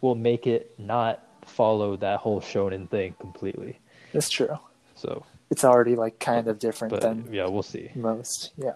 will 0.00 0.14
make 0.14 0.46
it 0.46 0.74
not 0.78 1.22
follow 1.44 1.96
that 1.96 2.20
whole 2.20 2.40
shonen 2.40 2.88
thing 2.88 3.14
completely. 3.20 3.78
it's 4.12 4.28
true. 4.30 4.58
So, 4.96 5.24
It's 5.50 5.64
already 5.64 5.96
like 5.96 6.18
kind 6.18 6.48
of 6.48 6.58
different 6.58 6.90
but 6.92 7.02
than 7.02 7.28
yeah, 7.32 7.46
we'll 7.46 7.62
see. 7.62 7.90
most. 7.94 8.52
Yeah, 8.56 8.72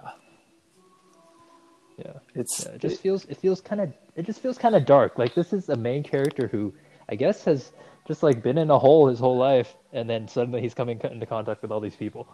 Yeah. 1.98 2.12
it's 2.34 2.64
Yeah, 2.64 2.72
it 2.74 2.80
just 2.80 3.00
feels 3.00 3.24
it 3.26 3.36
feels 3.38 3.60
kind 3.60 3.80
of 3.80 3.92
it 4.16 4.24
just 4.26 4.40
feels 4.40 4.56
kind 4.58 4.74
of 4.76 4.84
dark. 4.86 5.18
Like 5.18 5.34
this 5.34 5.52
is 5.52 5.68
a 5.68 5.76
main 5.76 6.02
character 6.02 6.46
who 6.48 6.72
I 7.08 7.14
guess 7.16 7.44
has 7.44 7.72
just 8.06 8.22
like 8.22 8.42
been 8.42 8.56
in 8.58 8.70
a 8.70 8.78
hole 8.78 9.08
his 9.08 9.18
whole 9.18 9.36
life, 9.36 9.74
and 9.92 10.08
then 10.08 10.28
suddenly 10.28 10.60
he's 10.60 10.74
coming 10.74 11.00
into 11.02 11.26
contact 11.26 11.62
with 11.62 11.70
all 11.72 11.80
these 11.80 11.96
people. 11.96 12.28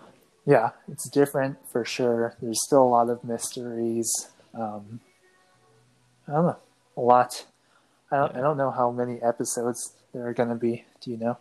yeah, 0.47 0.71
it's 0.89 1.09
different 1.11 1.57
for 1.73 1.85
sure. 1.85 2.37
There's 2.41 2.61
still 2.65 2.83
a 2.83 2.91
lot 2.99 3.09
of 3.11 3.25
mysteries. 3.25 4.11
Um, 4.53 5.01
I 6.29 6.33
don't 6.33 6.47
know, 6.47 6.59
a 6.97 7.01
lot. 7.01 7.45
I 8.13 8.17
don't. 8.19 8.37
I 8.37 8.41
don't 8.41 8.57
know 8.57 8.71
how 8.71 8.91
many 8.93 9.21
episodes 9.23 9.93
there 10.13 10.29
are 10.29 10.35
gonna 10.35 10.55
be. 10.55 10.85
Do 11.01 11.11
you 11.11 11.17
know? 11.17 11.39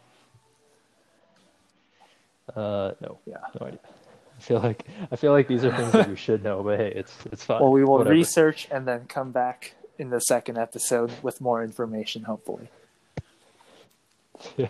Uh, 2.55 2.91
no, 3.01 3.19
Yeah. 3.25 3.37
no 3.59 3.67
idea. 3.67 3.79
I 4.43 4.45
feel 4.47 4.59
like 4.59 4.85
I 5.11 5.15
feel 5.15 5.31
like 5.31 5.47
these 5.47 5.63
are 5.63 5.75
things 5.75 5.91
that 5.93 6.09
you 6.09 6.15
should 6.15 6.43
know, 6.43 6.61
but 6.63 6.79
hey, 6.79 6.91
it's 6.95 7.15
it's 7.31 7.43
fine. 7.43 7.61
Well, 7.61 7.71
we 7.71 7.83
will 7.83 7.93
Whatever. 7.99 8.13
research 8.13 8.67
and 8.69 8.87
then 8.87 9.05
come 9.07 9.31
back 9.31 9.75
in 9.97 10.09
the 10.09 10.19
second 10.19 10.57
episode 10.57 11.11
with 11.21 11.39
more 11.41 11.63
information, 11.63 12.23
hopefully. 12.23 12.69
Yeah. 14.57 14.67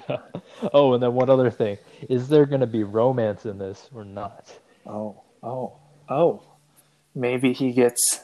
Oh, 0.72 0.94
and 0.94 1.02
then 1.02 1.14
one 1.16 1.32
other 1.32 1.50
thing: 1.50 1.80
is 2.08 2.28
there 2.28 2.46
going 2.46 2.62
to 2.62 2.68
be 2.68 2.84
romance 2.84 3.44
in 3.46 3.58
this 3.58 3.90
or 3.96 4.04
not? 4.06 4.56
Oh, 4.86 5.22
oh, 5.42 5.74
oh. 6.08 6.44
Maybe 7.16 7.54
he 7.54 7.72
gets. 7.72 8.20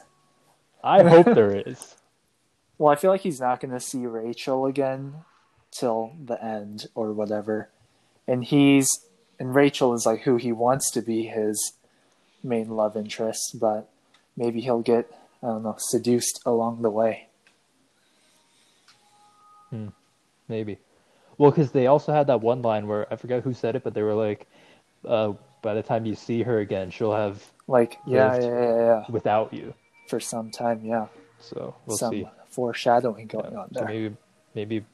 I 0.84 1.01
hope 1.01 1.25
there 1.25 1.56
is. 1.68 1.96
Well, 2.77 2.91
I 2.91 2.96
feel 2.96 3.10
like 3.10 3.22
he's 3.22 3.39
not 3.39 3.62
going 3.62 3.72
to 3.74 3.79
see 3.79 4.06
Rachel 4.06 4.65
again 4.68 5.15
till 5.72 6.12
the 6.24 6.44
end 6.44 6.88
or 6.94 7.13
whatever. 7.13 7.70
And 8.27 8.44
he's. 8.44 8.88
And 9.39 9.55
Rachel 9.55 9.93
is 9.93 10.05
like 10.05 10.22
who 10.22 10.36
he 10.38 10.51
wants 10.51 10.91
to 10.91 11.01
be 11.01 11.24
his 11.25 11.74
main 12.43 12.69
love 12.69 12.98
interest, 12.98 13.58
but 13.60 13.89
maybe 14.36 14.62
he'll 14.62 14.81
get, 14.81 15.10
I 15.41 15.48
don't 15.48 15.63
know, 15.63 15.75
seduced 15.77 16.41
along 16.46 16.81
the 16.81 16.89
way. 16.89 17.27
Hmm. 19.69 19.89
Maybe. 20.48 20.77
Well, 21.38 21.51
because 21.51 21.72
they 21.72 21.88
also 21.88 22.12
had 22.12 22.27
that 22.27 22.41
one 22.41 22.62
line 22.62 22.88
where 22.88 23.12
I 23.12 23.15
forgot 23.15 23.43
who 23.43 23.53
said 23.53 23.75
it, 23.75 23.84
but 23.84 23.93
they 23.93 24.01
were 24.01 24.13
like, 24.15 24.48
uh, 25.05 25.34
"By 25.62 25.74
the 25.74 25.84
time 25.84 26.05
you 26.05 26.15
see 26.15 26.43
her 26.43 26.60
again, 26.60 26.89
she'll 26.89 27.13
have 27.13 27.41
Like, 27.67 27.98
yeah, 28.05 28.36
yeah, 28.36 28.46
yeah, 28.48 28.75
yeah. 28.75 29.05
without 29.10 29.53
you." 29.53 29.74
For 30.10 30.19
some 30.19 30.51
time, 30.51 30.84
yeah. 30.84 31.08
So 31.39 31.75
we'll 31.86 31.98
some 31.98 32.12
see. 32.12 32.29
foreshadowing 32.50 33.27
going 33.27 33.55
on 33.55 33.74
So 33.74 33.79
there. 33.81 33.88
maybe, 33.88 34.15
maybe, 34.55 34.86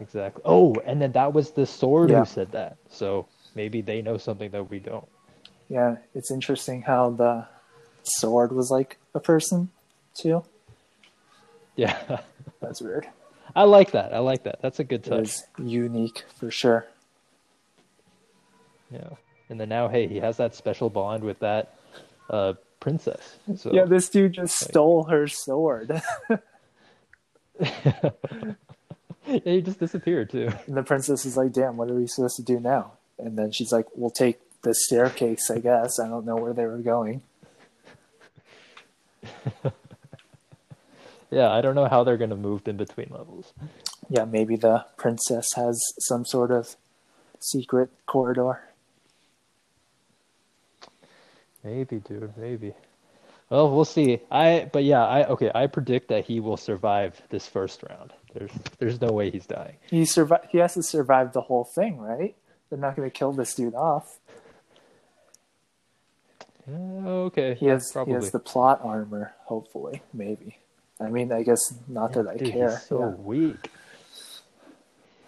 exactly. 0.00 0.42
Oh, 0.44 0.74
and 0.86 1.00
then 1.00 1.12
that 1.12 1.32
was 1.32 1.50
the 1.52 1.66
sword 1.66 2.10
Yeah. 2.10 2.20
who 2.20 2.24
said 2.24 2.52
that. 2.52 2.76
So 2.88 3.26
maybe 3.54 3.80
they 3.82 4.02
know 4.02 4.16
something 4.18 4.50
that 4.50 4.70
we 4.70 4.78
don't. 4.78 5.06
Yeah, 5.68 5.96
it's 6.14 6.30
interesting 6.30 6.82
how 6.82 7.10
the 7.10 7.46
sword 8.02 8.52
was 8.52 8.70
like 8.70 8.98
a 9.14 9.20
person 9.20 9.70
too. 10.14 10.44
Yeah, 11.76 12.20
That's 12.60 12.80
weird. 12.82 13.06
I 13.56 13.64
like 13.64 13.92
that. 13.92 14.12
I 14.14 14.18
like 14.18 14.44
that. 14.44 14.60
That's 14.62 14.78
a 14.80 14.84
good 14.84 15.02
touch. 15.04 15.20
was 15.20 15.42
unique 15.58 16.24
for 16.38 16.50
sure. 16.50 16.86
Yeah. 18.90 19.08
And 19.48 19.58
then 19.60 19.68
now, 19.68 19.88
hey, 19.88 20.06
he 20.06 20.16
has 20.18 20.36
that 20.36 20.54
special 20.54 20.90
bond 20.90 21.24
with 21.24 21.38
that 21.40 21.74
uh, 22.28 22.52
princess. 22.78 23.38
So 23.56 23.72
Yeah, 23.72 23.84
this 23.86 24.08
dude 24.08 24.32
just 24.34 24.56
stole 24.58 25.04
her 25.04 25.26
sword. 25.26 26.00
Yeah, 29.30 29.38
he 29.44 29.62
just 29.62 29.78
disappeared 29.80 30.30
too. 30.30 30.50
and 30.66 30.76
the 30.76 30.82
princess 30.82 31.24
is 31.24 31.36
like, 31.36 31.52
damn, 31.52 31.76
what 31.76 31.90
are 31.90 31.94
we 31.94 32.06
supposed 32.06 32.36
to 32.36 32.42
do 32.42 32.60
now? 32.60 32.92
And 33.18 33.38
then 33.38 33.52
she's 33.52 33.72
like, 33.72 33.86
we'll 33.94 34.10
take 34.10 34.38
the 34.62 34.74
staircase, 34.74 35.50
I 35.50 35.58
guess. 35.58 35.98
I 36.00 36.08
don't 36.08 36.26
know 36.26 36.36
where 36.36 36.52
they 36.52 36.66
were 36.66 36.78
going. 36.78 37.22
Yeah, 41.30 41.52
I 41.52 41.60
don't 41.60 41.76
know 41.76 41.86
how 41.86 42.02
they're 42.02 42.16
gonna 42.16 42.36
move 42.36 42.66
in 42.66 42.76
between 42.76 43.08
levels. 43.10 43.52
Yeah, 44.08 44.24
maybe 44.24 44.56
the 44.56 44.84
princess 44.96 45.46
has 45.54 45.80
some 46.00 46.24
sort 46.24 46.50
of 46.50 46.74
secret 47.38 47.90
corridor. 48.06 48.60
Maybe, 51.62 52.00
dude, 52.00 52.36
maybe. 52.36 52.72
Well, 53.48 53.70
we'll 53.70 53.84
see. 53.84 54.20
I 54.30 54.68
but 54.72 54.82
yeah, 54.82 55.04
I 55.04 55.26
okay, 55.28 55.50
I 55.54 55.68
predict 55.68 56.08
that 56.08 56.24
he 56.24 56.40
will 56.40 56.56
survive 56.56 57.20
this 57.28 57.46
first 57.46 57.84
round. 57.88 58.12
There's 58.34 58.50
there's 58.78 59.00
no 59.00 59.08
way 59.12 59.30
he's 59.30 59.46
dying. 59.46 59.76
He 59.88 60.02
survi- 60.02 60.46
He 60.50 60.58
has 60.58 60.74
to 60.74 60.82
survive 60.82 61.32
the 61.32 61.40
whole 61.42 61.64
thing, 61.64 61.98
right? 61.98 62.36
They're 62.68 62.78
not 62.78 62.94
going 62.96 63.10
to 63.10 63.12
kill 63.16 63.32
this 63.32 63.54
dude 63.54 63.74
off. 63.74 64.18
Uh, 66.70 66.74
okay. 67.26 67.54
He 67.54 67.66
has 67.66 67.90
probably. 67.92 68.12
he 68.12 68.14
has 68.14 68.30
the 68.30 68.38
plot 68.38 68.80
armor, 68.84 69.32
hopefully, 69.44 70.02
maybe. 70.12 70.58
I 71.00 71.08
mean, 71.08 71.32
I 71.32 71.42
guess 71.42 71.60
not 71.88 72.12
that 72.12 72.28
I 72.28 72.36
Dude, 72.36 72.52
care. 72.52 72.70
He's 72.70 72.82
so 72.86 73.00
yeah. 73.00 73.06
weak. 73.22 73.70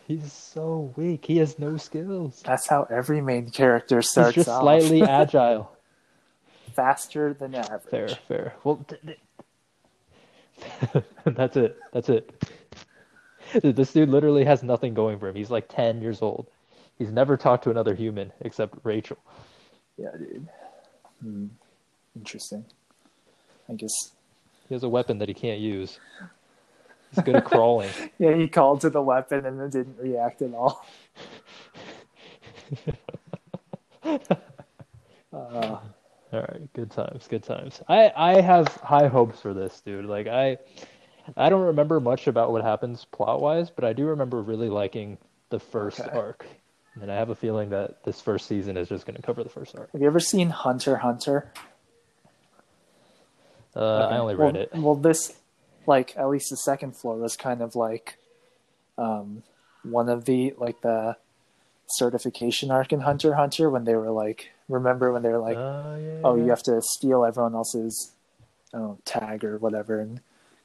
He's 0.06 0.32
so 0.32 0.92
weak. 0.97 1.25
He 1.25 1.38
has 1.38 1.59
no 1.59 1.76
skills. 1.78 2.42
That's 2.44 2.68
how 2.68 2.85
every 2.90 3.21
main 3.23 3.49
character 3.50 3.97
He's 3.97 4.11
starts 4.11 4.35
just 4.35 4.49
off. 4.49 4.61
slightly 4.62 5.02
agile. 5.21 5.73
faster 6.75 7.32
than 7.32 7.54
average. 7.54 7.82
Fair, 7.90 8.09
fair. 8.28 8.54
Well, 8.62 8.85
th- 8.87 9.00
th- 10.94 11.04
that's 11.25 11.56
it. 11.56 11.78
That's 11.92 12.09
it. 12.09 12.30
This 13.62 13.92
dude 13.92 14.09
literally 14.09 14.44
has 14.44 14.62
nothing 14.62 14.94
going 14.94 15.18
for 15.18 15.28
him. 15.28 15.35
He's 15.35 15.50
like 15.50 15.68
10 15.68 16.00
years 16.00 16.23
old. 16.23 16.47
He's 16.99 17.11
never 17.11 17.37
talked 17.37 17.64
to 17.64 17.71
another 17.71 17.94
human 17.94 18.32
except 18.40 18.75
Rachel. 18.82 19.18
Yeah, 19.97 20.11
dude. 20.18 20.49
Hmm. 21.23 21.47
Interesting. 22.16 22.64
I 23.68 23.75
guess. 23.75 23.92
He 24.68 24.75
has 24.75 24.82
a 24.82 24.88
weapon 24.88 25.18
that 25.18 25.28
he 25.28 25.35
can't 25.35 25.61
use. 25.61 25.99
He's 27.14 27.25
good 27.25 27.37
at 27.37 27.44
crawling. 27.44 27.90
Yeah, 28.18 28.35
he 28.37 28.49
called 28.49 28.80
to 28.82 28.90
the 28.90 29.02
weapon 29.02 29.44
and 29.47 29.61
it 29.61 29.71
didn't 29.73 29.99
react 29.99 30.42
at 30.42 30.54
all. 30.54 30.87
uh, 34.04 34.16
All 35.32 35.80
right, 36.32 36.73
good 36.73 36.90
times, 36.90 37.26
good 37.28 37.42
times. 37.42 37.82
I 37.88 38.12
I 38.16 38.40
have 38.40 38.68
high 38.76 39.09
hopes 39.09 39.40
for 39.40 39.52
this, 39.52 39.80
dude. 39.85 40.06
Like 40.06 40.26
I 40.26 40.59
I 41.36 41.48
don't 41.48 41.62
remember 41.66 42.00
much 42.00 42.26
about 42.26 42.52
what 42.52 42.62
happens 42.62 43.04
plot-wise, 43.04 43.70
but 43.70 43.84
I 43.84 43.92
do 43.92 44.06
remember 44.06 44.42
really 44.42 44.68
liking 44.68 45.18
the 45.50 45.60
first 45.60 46.00
Okay. 46.00 46.16
arc. 46.16 46.46
And 47.00 47.10
I 47.10 47.14
have 47.16 47.30
a 47.30 47.34
feeling 47.34 47.70
that 47.70 48.04
this 48.04 48.20
first 48.20 48.46
season 48.46 48.76
is 48.76 48.88
just 48.88 49.06
going 49.06 49.16
to 49.16 49.22
cover 49.22 49.42
the 49.42 49.48
first 49.48 49.74
arc. 49.76 49.90
have 49.92 50.00
you 50.00 50.06
ever 50.06 50.20
seen 50.20 50.50
Hunter 50.50 50.96
Hunter? 50.96 51.50
Uh, 53.74 53.80
Okay. 53.80 54.14
I 54.14 54.18
only 54.18 54.34
well, 54.34 54.48
read 54.48 54.56
it. 54.56 54.70
Well, 54.74 54.94
this, 54.96 55.32
like, 55.86 56.14
at 56.16 56.28
least 56.28 56.50
the 56.50 56.56
second 56.56 56.96
floor 56.96 57.16
was 57.16 57.36
kind 57.36 57.62
of 57.62 57.74
like 57.74 58.18
um, 58.98 59.42
one 59.82 60.08
of 60.08 60.26
the, 60.26 60.54
like, 60.58 60.82
the 60.82 61.16
certification 61.86 62.70
arc 62.70 62.92
in 62.92 63.00
Hunter 63.00 63.34
Hunter 63.34 63.70
when 63.70 63.84
they 63.84 63.94
were 63.94 64.10
like, 64.10 64.50
remember 64.68 65.12
when 65.12 65.22
they 65.22 65.30
were 65.30 65.38
like, 65.38 65.56
Uh, 65.56 65.96
yeah, 65.98 66.20
oh, 66.24 66.36
yeah. 66.36 66.44
you 66.44 66.50
have 66.50 66.62
to 66.64 66.80
steal 66.82 67.24
everyone 67.24 67.54
else's 67.54 68.12
I 68.74 68.94
tag 69.04 69.44
or 69.44 69.58
whatever 69.58 70.00
and 70.00 70.20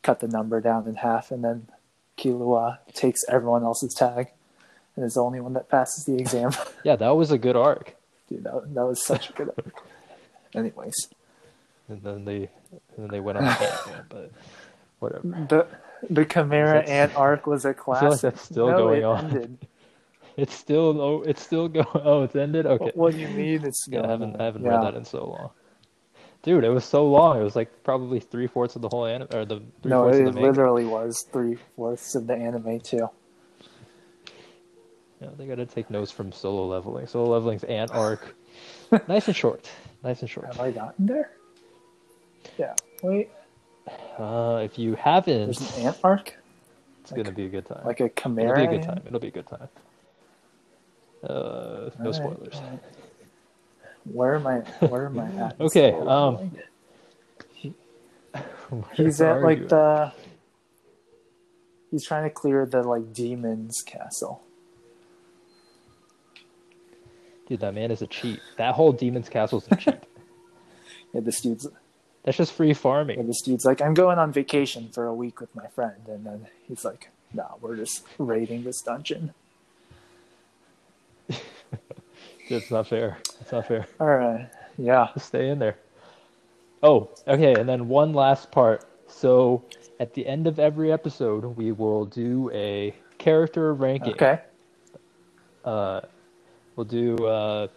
cut 0.07 0.21
the 0.21 0.27
number 0.29 0.61
down 0.61 0.87
in 0.87 0.95
half, 0.95 1.31
and 1.31 1.43
then 1.43 1.67
Killua 2.17 2.77
takes 2.93 3.21
everyone 3.27 3.63
else's 3.63 3.93
tag 3.93 4.29
and 4.95 5.03
is 5.05 5.15
the 5.15 5.21
only 5.21 5.41
one 5.41 5.51
that 5.53 5.67
passes 5.69 6.05
the 6.05 6.15
exam. 6.17 6.51
Yeah, 6.85 6.95
that 6.95 7.09
was 7.17 7.29
a 7.31 7.37
good 7.37 7.57
arc. 7.57 7.93
Dude, 8.29 8.45
that, 8.45 8.73
that 8.73 8.85
was 8.85 9.05
such 9.05 9.29
a 9.29 9.33
good 9.33 9.49
arc. 9.49 9.75
Anyways, 10.55 11.09
And 11.89 12.01
then 12.01 12.23
they 12.23 12.49
and 12.95 12.97
then 12.97 13.07
they 13.09 13.19
went 13.19 13.37
on 13.37 13.43
tangent, 13.43 14.05
but 14.09 14.31
whatever. 14.99 15.27
the 15.49 15.67
The 16.09 16.23
Chimera 16.25 16.79
Ant 16.87 17.13
arc 17.17 17.45
was 17.45 17.65
a 17.65 17.73
classic. 17.83 18.09
like 18.11 18.21
that's 18.21 18.41
still 18.41 18.69
no, 18.71 18.77
going 18.77 18.99
it 19.01 19.03
on. 19.03 19.25
Ended. 19.25 19.57
It's 20.37 20.55
still 20.55 21.01
oh, 21.01 21.23
it's 21.23 21.41
still 21.41 21.67
going. 21.67 21.87
Oh, 21.95 22.23
it's 22.23 22.35
ended. 22.35 22.65
Okay. 22.65 22.91
What 22.95 23.13
do 23.13 23.19
you 23.19 23.27
mean 23.27 23.65
it's 23.65 23.85
Yeah, 23.89 24.03
I 24.05 24.07
haven't? 24.07 24.39
I 24.39 24.45
haven't 24.45 24.63
Yeah. 24.63 24.69
read 24.75 24.83
that 24.85 24.95
in 24.95 25.03
so 25.03 25.25
long. 25.33 25.49
Dude, 26.47 26.63
it 26.63 26.69
was 26.69 26.85
so 26.85 27.05
long. 27.05 27.41
It 27.41 27.43
was 27.43 27.57
like 27.57 27.83
probably 27.83 28.21
three 28.21 28.47
fourths 28.47 28.77
of 28.77 28.81
the 28.81 28.87
whole 28.87 29.05
anime, 29.05 29.27
or 29.33 29.43
the 29.43 29.61
three 29.81 29.89
No, 29.89 30.07
it 30.07 30.11
of 30.11 30.15
the 30.17 30.23
manga. 30.31 30.39
literally 30.47 30.85
was 30.85 31.23
three 31.33 31.57
fourths 31.75 32.15
of 32.15 32.25
the 32.25 32.35
anime 32.35 32.79
too. 32.79 33.09
Yeah, 35.19 35.27
they 35.37 35.45
gotta 35.45 35.65
take 35.65 35.89
notes 35.89 36.09
from 36.09 36.31
solo 36.31 36.65
leveling. 36.67 37.05
Solo 37.05 37.29
leveling's 37.31 37.65
ant 37.65 37.91
arc, 37.91 38.33
nice 39.09 39.27
and 39.27 39.35
short. 39.35 39.69
Nice 40.05 40.21
and 40.21 40.29
short. 40.29 40.47
Have 40.47 40.61
I 40.61 40.71
gotten 40.71 41.05
there? 41.05 41.31
Yeah. 42.57 42.75
Wait, 43.03 43.29
Uh, 44.17 44.61
if 44.63 44.79
you 44.79 44.95
haven't, 44.95 45.47
there's 45.47 45.77
an 45.79 45.87
ant 45.87 45.97
arc, 46.01 46.33
it's 47.01 47.11
gonna 47.11 47.33
be 47.33 47.43
a 47.43 47.49
good 47.49 47.65
time. 47.65 47.85
like 47.85 47.99
a 47.99 48.05
It'll 48.05 48.31
be 48.31 48.43
a 48.45 48.67
good 48.67 48.83
time. 48.83 49.01
It'll 49.05 49.19
be 49.19 49.27
a 49.27 49.31
good 49.31 49.47
time. 49.47 49.67
Uh, 51.25 51.27
no 51.27 51.89
Alright, 51.99 52.15
spoilers. 52.15 52.55
alright. 52.55 52.79
Where 54.11 54.35
am 54.35 54.47
I? 54.47 54.59
Where 54.87 55.05
am 55.07 55.19
I 55.19 55.27
at? 55.45 55.59
Okay, 55.59 55.91
solo 55.91 56.09
um, 56.09 56.33
leveling? 56.33 56.63
Where 58.69 58.83
he's 58.93 59.21
at 59.21 59.41
like 59.41 59.59
you? 59.59 59.67
the. 59.67 60.11
He's 61.91 62.05
trying 62.05 62.23
to 62.23 62.29
clear 62.29 62.65
the 62.65 62.83
like 62.83 63.13
demon's 63.13 63.81
castle. 63.85 64.43
Dude, 67.47 67.61
that 67.61 67.73
man 67.73 67.91
is 67.91 68.01
a 68.01 68.07
cheat. 68.07 68.41
That 68.57 68.75
whole 68.75 68.91
demon's 68.91 69.29
castle 69.29 69.59
is 69.59 69.67
a 69.71 69.75
cheat. 69.75 69.95
Yeah, 71.13 71.21
this 71.21 71.39
dude's 71.39 71.65
That's 72.23 72.35
just 72.35 72.51
free 72.51 72.67
yeah, 72.67 72.73
farming. 72.73 73.25
this 73.27 73.41
dude's 73.41 73.63
like, 73.63 73.81
I'm 73.81 73.93
going 73.93 74.19
on 74.19 74.33
vacation 74.33 74.89
for 74.89 75.05
a 75.05 75.13
week 75.13 75.39
with 75.39 75.55
my 75.55 75.67
friend, 75.67 76.01
and 76.09 76.25
then 76.25 76.47
he's 76.67 76.83
like, 76.83 77.11
Nah, 77.33 77.55
we're 77.61 77.75
just 77.75 78.03
raiding 78.17 78.63
this 78.63 78.81
dungeon. 78.81 79.33
It's 82.49 82.71
not 82.71 82.87
fair. 82.87 83.19
It's 83.41 83.51
not 83.51 83.67
fair. 83.67 83.87
All 83.99 84.07
right, 84.07 84.49
yeah, 84.77 85.09
stay 85.17 85.49
in 85.49 85.59
there. 85.59 85.77
Oh, 86.83 87.09
okay. 87.27 87.57
And 87.59 87.67
then 87.69 87.87
one 87.87 88.13
last 88.13 88.51
part. 88.51 88.85
So 89.07 89.65
at 89.99 90.13
the 90.13 90.25
end 90.27 90.47
of 90.47 90.59
every 90.59 90.91
episode, 90.91 91.43
we 91.45 91.71
will 91.71 92.05
do 92.05 92.51
a 92.53 92.95
character 93.17 93.73
ranking. 93.73 94.13
okay, 94.13 94.41
Uh, 95.65 96.01
we'll 96.75 96.85
do 96.85 97.25
uh, 97.25 97.67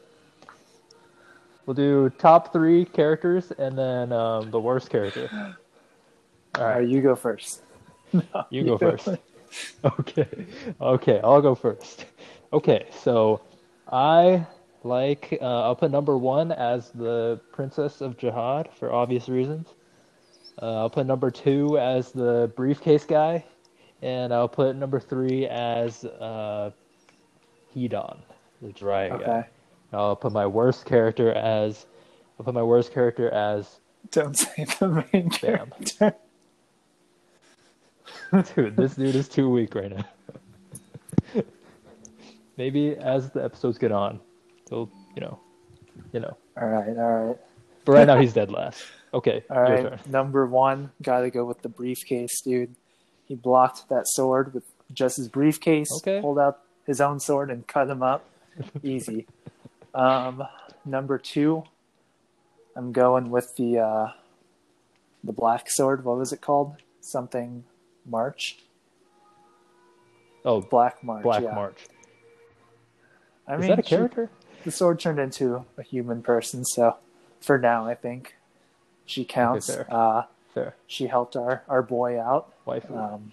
we'll 1.66 1.74
do 1.74 2.10
top 2.18 2.52
three 2.52 2.84
characters 2.84 3.52
and 3.52 3.78
then 3.78 4.12
um, 4.12 4.50
the 4.50 4.60
worst 4.60 4.90
character. 4.90 5.30
All 6.54 6.62
all 6.62 6.64
right, 6.64 6.80
right, 6.80 6.88
you 6.88 7.02
go 7.02 7.16
first. 7.16 7.62
No, 8.12 8.22
you 8.50 8.64
go 8.64 8.78
first. 8.78 9.18
Okay, 9.84 10.28
okay, 10.80 11.20
I'll 11.24 11.42
go 11.42 11.54
first. 11.56 12.06
Okay, 12.52 12.86
so 12.92 13.42
I 13.90 14.46
like 14.84 15.38
uh, 15.40 15.62
I'll 15.62 15.76
put 15.76 15.90
number 15.90 16.16
one 16.16 16.52
as 16.52 16.90
the 16.90 17.40
Princess 17.52 18.00
of 18.00 18.16
Jahad 18.16 18.72
for 18.74 18.92
obvious 18.92 19.28
reasons. 19.28 19.68
Uh, 20.60 20.76
I'll 20.78 20.90
put 20.90 21.06
number 21.06 21.30
two 21.30 21.78
as 21.78 22.12
the 22.12 22.52
briefcase 22.56 23.04
guy, 23.04 23.44
and 24.02 24.32
I'll 24.32 24.48
put 24.48 24.76
number 24.76 25.00
three 25.00 25.46
as 25.46 26.04
uh, 26.04 26.70
Headon, 27.74 28.18
the 28.60 28.72
guy. 28.72 29.08
Okay, 29.10 29.42
I'll 29.92 30.16
put 30.16 30.32
my 30.32 30.46
worst 30.46 30.86
character 30.86 31.32
as 31.32 31.86
I'll 32.38 32.44
put 32.44 32.54
my 32.54 32.62
worst 32.62 32.92
character 32.92 33.30
as 33.30 33.80
don't 34.10 34.36
say 34.36 34.64
the 34.64 35.06
main 35.12 35.28
Bam. 35.40 35.70
character. 35.70 36.16
dude. 38.54 38.76
This 38.76 38.94
dude 38.94 39.14
is 39.14 39.28
too 39.28 39.50
weak 39.50 39.74
right 39.74 39.90
now. 39.94 40.04
Maybe 42.56 42.96
as 42.96 43.30
the 43.30 43.44
episodes 43.44 43.78
get 43.78 43.92
on, 43.92 44.20
he'll 44.70 44.90
you 45.14 45.20
know, 45.20 45.38
you 46.12 46.20
know. 46.20 46.36
All 46.60 46.68
right, 46.68 46.96
all 46.96 47.26
right. 47.26 47.36
But 47.84 47.92
right 47.92 48.06
now 48.06 48.18
he's 48.18 48.32
dead 48.32 48.50
last. 48.50 48.82
Okay, 49.12 49.42
All 49.50 49.60
right, 49.60 50.06
number 50.06 50.46
one, 50.46 50.92
got 51.02 51.20
to 51.20 51.30
go 51.30 51.44
with 51.44 51.62
the 51.62 51.68
briefcase, 51.68 52.40
dude. 52.42 52.74
He 53.26 53.34
blocked 53.34 53.88
that 53.88 54.04
sword 54.06 54.54
with 54.54 54.64
just 54.92 55.16
his 55.16 55.28
briefcase. 55.28 55.90
Okay. 55.96 56.20
Pulled 56.20 56.38
out 56.38 56.60
his 56.86 57.00
own 57.00 57.18
sword 57.20 57.50
and 57.50 57.66
cut 57.66 57.90
him 57.90 58.02
up. 58.02 58.24
Easy. 58.82 59.26
Um, 59.92 60.44
number 60.84 61.18
two, 61.18 61.64
I'm 62.76 62.92
going 62.92 63.28
with 63.30 63.56
the 63.56 63.80
uh, 63.80 64.12
the 65.24 65.32
black 65.32 65.68
sword. 65.68 66.04
What 66.04 66.16
was 66.16 66.32
it 66.32 66.40
called? 66.40 66.76
Something 67.00 67.64
March. 68.06 68.58
Oh, 70.44 70.60
Black 70.60 71.02
March. 71.02 71.22
Black 71.22 71.42
yeah. 71.42 71.54
March. 71.54 71.78
I 73.46 73.54
Is 73.54 73.60
mean, 73.60 73.70
that 73.70 73.78
a 73.80 73.82
character? 73.82 74.30
The 74.64 74.70
sword 74.70 75.00
turned 75.00 75.18
into 75.18 75.64
a 75.78 75.82
human 75.82 76.22
person, 76.22 76.64
so 76.64 76.96
for 77.40 77.58
now, 77.58 77.86
I 77.86 77.94
think 77.94 78.34
she 79.06 79.24
counts. 79.24 79.74
fair. 79.74 79.86
uh, 79.92 80.24
Fair. 80.54 80.74
she 80.86 81.06
helped 81.06 81.36
our, 81.36 81.62
our 81.68 81.82
boy 81.82 82.20
out. 82.20 82.52
Waifu. 82.66 82.96
Um, 82.96 83.32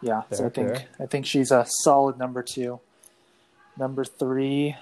yeah, 0.00 0.22
so 0.30 0.46
I 0.46 0.48
think 0.48 0.68
fair. 0.68 0.84
I 1.00 1.06
think 1.06 1.26
she's 1.26 1.50
a 1.50 1.64
solid 1.82 2.18
number 2.18 2.42
two. 2.42 2.80
Number 3.76 4.04
three, 4.04 4.76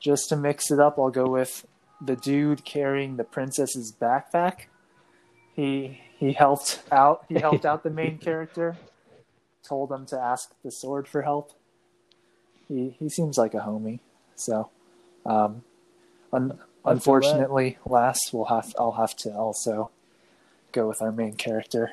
just 0.00 0.28
to 0.28 0.36
mix 0.36 0.70
it 0.70 0.78
up, 0.80 0.98
I'll 0.98 1.10
go 1.10 1.26
with 1.26 1.66
the 2.00 2.16
dude 2.16 2.64
carrying 2.64 3.16
the 3.16 3.24
princess's 3.24 3.92
backpack. 3.98 4.62
He 5.54 6.00
he 6.18 6.32
helped 6.32 6.82
out. 6.92 7.24
He 7.28 7.38
helped 7.38 7.64
out 7.64 7.82
the 7.82 7.90
main 7.90 8.18
character. 8.26 8.76
Told 9.66 9.92
him 9.92 10.06
to 10.06 10.18
ask 10.18 10.50
the 10.64 10.70
sword 10.70 11.06
for 11.06 11.22
help. 11.22 11.52
He 12.70 12.94
he 12.98 13.08
seems 13.08 13.36
like 13.36 13.52
a 13.54 13.58
homie. 13.58 13.98
So, 14.36 14.70
um, 15.26 15.62
un- 16.32 16.58
unfortunately, 16.84 17.78
last 17.84 18.30
we'll 18.32 18.44
have 18.46 18.72
I'll 18.78 18.92
have 18.92 19.16
to 19.18 19.30
also 19.34 19.90
go 20.72 20.86
with 20.88 21.02
our 21.02 21.10
main 21.10 21.34
character. 21.34 21.90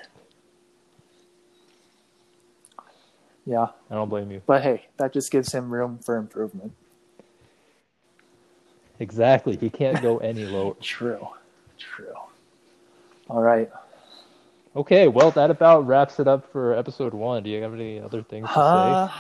Yeah, 3.46 3.68
I 3.90 3.96
don't 3.96 4.10
blame 4.10 4.30
you. 4.32 4.42
but 4.46 4.62
hey, 4.62 4.86
that 4.98 5.14
just 5.14 5.32
gives 5.32 5.54
him 5.54 5.70
room 5.74 6.00
for 6.06 6.18
improvement. 6.18 6.74
Exactly. 9.00 9.56
He 9.56 9.70
can't 9.70 10.02
go 10.02 10.18
any 10.18 10.46
lower. 10.56 10.74
True, 10.82 11.30
true. 11.80 12.14
All 13.30 13.42
right. 13.42 13.70
Okay, 14.76 15.08
well 15.08 15.32
that 15.32 15.50
about 15.50 15.88
wraps 15.88 16.20
it 16.20 16.28
up 16.28 16.52
for 16.52 16.76
episode 16.76 17.14
one. 17.14 17.42
Do 17.44 17.50
you 17.50 17.62
have 17.64 17.74
any 17.74 18.00
other 18.00 18.22
things 18.22 18.48
to 18.50 18.60
Uh, 18.60 19.08
say? 19.08 19.14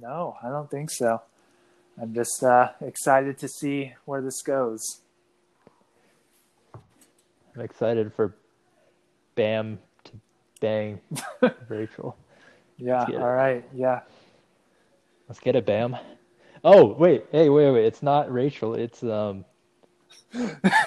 No, 0.00 0.36
I 0.42 0.48
don't 0.48 0.70
think 0.70 0.90
so. 0.90 1.22
I'm 2.00 2.14
just 2.14 2.42
uh, 2.42 2.70
excited 2.80 3.38
to 3.38 3.48
see 3.48 3.94
where 4.04 4.20
this 4.20 4.42
goes. 4.42 5.00
I'm 6.74 7.60
excited 7.62 8.12
for 8.14 8.36
Bam 9.34 9.78
to 10.04 10.12
bang 10.60 11.00
Rachel. 11.68 12.16
Yeah. 12.76 13.06
it. 13.08 13.16
All 13.16 13.32
right. 13.32 13.64
Yeah. 13.74 14.00
Let's 15.28 15.40
get 15.40 15.56
it, 15.56 15.66
Bam. 15.66 15.96
Oh 16.64 16.86
wait, 16.94 17.24
hey, 17.32 17.48
wait, 17.48 17.70
wait. 17.70 17.84
It's 17.84 18.02
not 18.02 18.32
Rachel. 18.32 18.74
It's 18.74 19.02
um. 19.02 19.44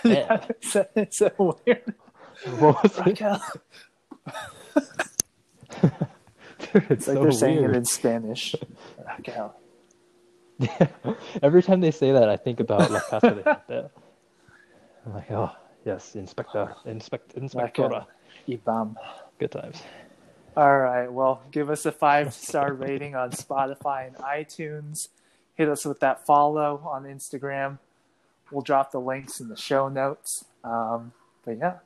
yeah. 0.03 0.45
It's, 0.49 0.75
it's 0.95 1.17
so 1.17 1.57
weird. 1.65 1.93
What 2.59 2.81
was 2.83 2.99
it? 3.05 3.21
It's 6.89 7.07
like 7.07 7.15
so 7.17 7.23
they're 7.23 7.31
saying 7.31 7.59
weird. 7.59 7.71
it 7.71 7.77
in 7.77 7.85
Spanish. 7.85 8.55
Every 11.41 11.63
time 11.63 11.81
they 11.81 11.91
say 11.91 12.11
that, 12.11 12.29
I 12.29 12.37
think 12.37 12.59
about 12.59 12.91
La 12.91 12.99
Casa 12.99 13.31
de 13.31 13.41
Papel. 13.43 13.89
I'm 15.05 15.13
like, 15.13 15.31
oh 15.31 15.51
yes, 15.85 16.15
Inspector, 16.15 16.75
Inspect, 16.85 17.35
Inspectora. 17.35 18.05
Ibam. 18.47 18.95
Good 19.39 19.51
times. 19.51 19.81
All 20.55 20.77
right. 20.79 21.11
Well, 21.11 21.41
give 21.51 21.69
us 21.69 21.85
a 21.85 21.91
five 21.91 22.33
star 22.33 22.73
rating 22.85 23.15
on 23.15 23.31
Spotify 23.31 24.07
and 24.07 24.15
iTunes. 24.17 25.07
Hit 25.55 25.69
us 25.69 25.85
with 25.85 25.99
that 26.01 26.25
follow 26.25 26.81
on 26.85 27.03
Instagram. 27.03 27.79
We'll 28.51 28.61
drop 28.61 28.91
the 28.91 28.99
links 28.99 29.39
in 29.39 29.47
the 29.47 29.55
show 29.55 29.87
notes. 29.89 30.45
Um, 30.63 31.13
but 31.45 31.57
yeah, 31.57 31.77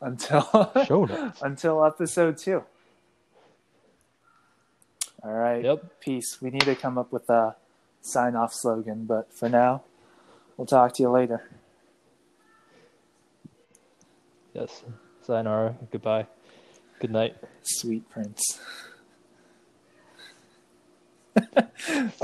until 0.00 0.42
Show 0.86 1.04
notes. 1.06 1.40
until 1.42 1.84
episode 1.84 2.36
two. 2.38 2.64
All 5.24 5.32
right. 5.32 5.62
Yep. 5.64 6.00
Peace. 6.00 6.38
We 6.40 6.50
need 6.50 6.62
to 6.62 6.74
come 6.74 6.98
up 6.98 7.12
with 7.12 7.28
a 7.30 7.56
sign 8.00 8.34
off 8.34 8.52
slogan, 8.52 9.04
but 9.04 9.32
for 9.32 9.48
now, 9.48 9.82
we'll 10.56 10.66
talk 10.66 10.94
to 10.94 11.02
you 11.02 11.10
later. 11.10 11.48
Yes. 14.52 14.82
Sayonara. 15.22 15.76
Goodbye. 15.90 16.26
Good 16.98 17.12
night. 17.12 17.36
Sweet 17.62 18.08
Prince. 18.10 18.60